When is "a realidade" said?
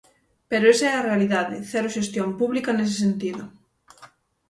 0.95-1.55